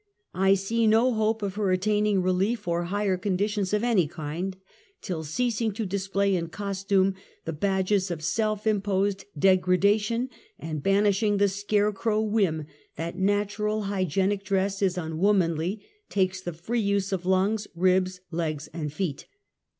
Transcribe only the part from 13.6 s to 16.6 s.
hygienic dress is unwomanly, takes the >